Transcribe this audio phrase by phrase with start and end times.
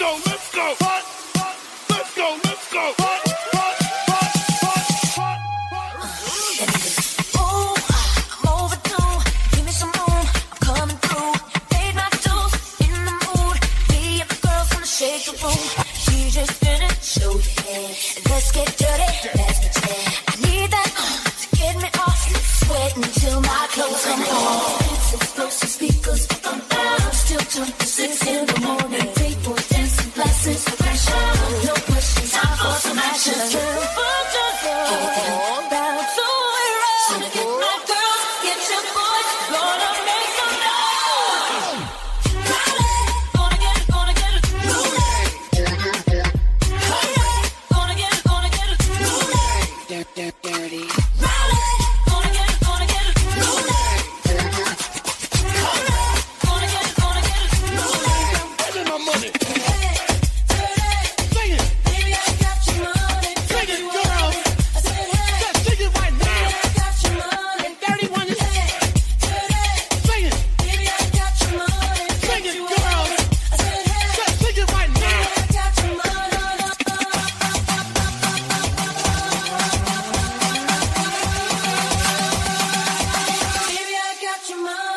[0.00, 0.99] go, let's go.
[84.50, 84.89] your mind.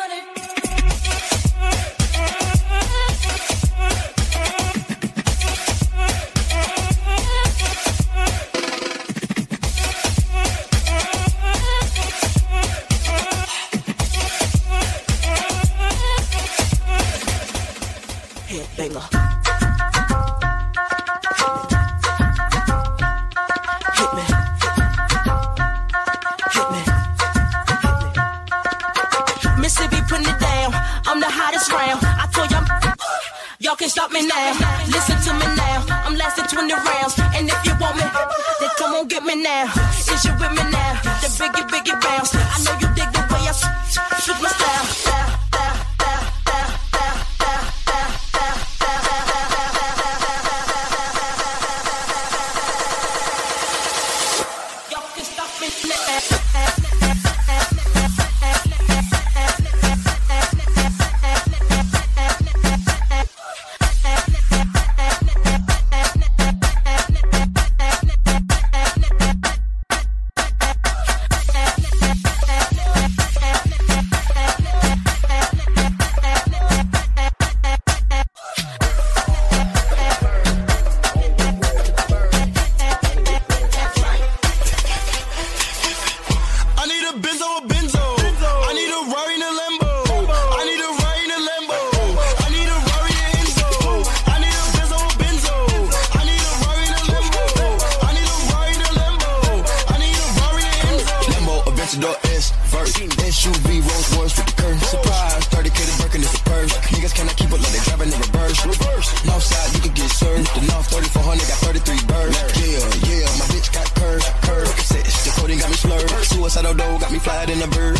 [117.14, 117.93] me flyer than a bird.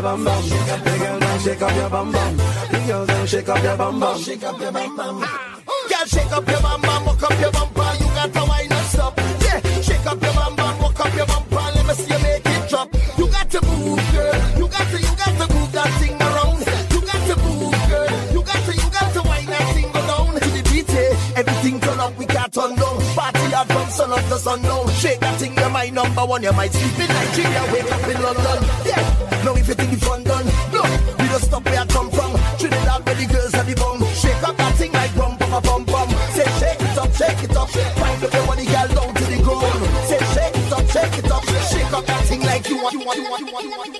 [0.00, 0.42] Your bum bum.
[0.48, 2.36] The girl now shake up your bum bum.
[2.36, 4.18] The girl now shake up your bum bum.
[4.18, 5.20] Shake up your bum bum.
[5.20, 7.92] Girl, shake up your bum bum, walk up your bumper.
[8.00, 9.18] You got to wind up stop.
[9.18, 11.56] Yeah, shake up your bum bum, walk up your bumper.
[11.56, 12.88] Let me see you make it drop.
[13.18, 14.34] You got to move, girl.
[14.58, 16.60] You got to, you got to move that thing around.
[16.92, 18.08] You got to move, girl.
[18.32, 20.90] You got to, you got to wind that thing down to the beat.
[21.36, 22.96] Everything turn up, we got turn down.
[23.14, 24.88] Party hard from sun up to sundown.
[24.96, 26.42] Shake that thing, you're my number one.
[26.42, 28.58] You might sleep in Nigeria, wake up in London.
[28.86, 30.82] Yeah, now if you think it's fun done, no,
[31.18, 32.32] we don't stop where I come from.
[32.58, 34.04] Trinidad, where the girls have the bum.
[34.14, 36.08] Shake up that thing like bum, bum, bum, bum.
[36.34, 37.68] Say shake it up, shake it up.
[37.70, 39.80] Find up money, girl, down to the ground.
[40.08, 41.44] Say shake it up, shake it up.
[41.70, 43.64] Shake up that thing like you want, you want, you want, you want.
[43.64, 43.99] You want.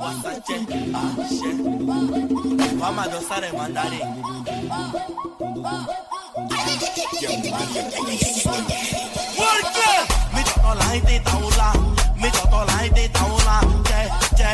[0.00, 1.58] ah, shit.
[2.78, 4.00] Vamos a gozar en mandarín.
[9.36, 9.92] ¿Por qué?
[10.32, 14.52] Mira toda la gente volando, mira toda la gente volando, che, che,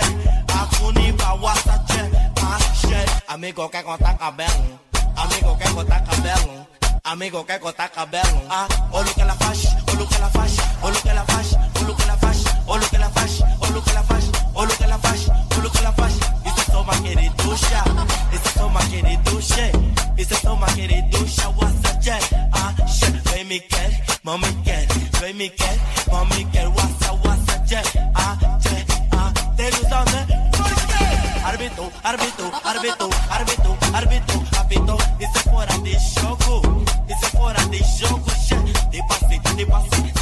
[0.53, 2.11] Akuni pa wasa, che,
[2.43, 3.09] ah, shit.
[3.29, 4.79] Amigo que conta cabelo,
[5.17, 6.67] amigo que conta cabelo.
[7.05, 10.57] Amigo que conta cabelo, ah, olha o que ela faz, olha o que ela faz,
[10.83, 11.57] olha o que ela faz,
[12.69, 16.15] Oh look la fash, oh la fash, oh la fash, oh la fash.
[16.45, 17.85] Isso é só uma quereducha,
[18.33, 19.71] isso é só uma quereducha,
[20.19, 21.49] isso é só uma quereducha.
[21.51, 22.29] What's a jet?
[22.53, 24.87] Ah, shit, vem me quer, mami quer,
[25.21, 25.79] vem me quer,
[26.11, 26.47] mami
[35.57, 38.91] fora de jogo, isso fora de jogo, shit.
[38.91, 40.16] De passe, de passe.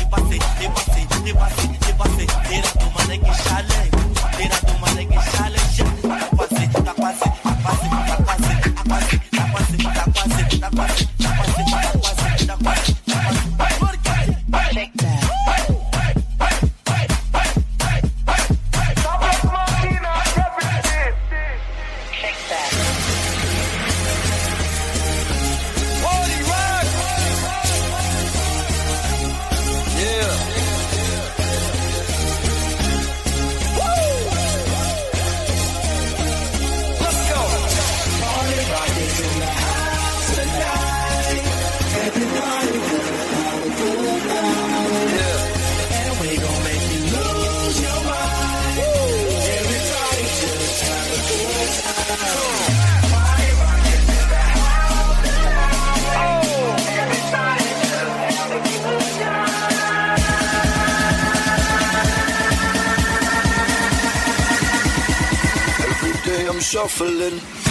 [66.64, 67.63] Shuffling.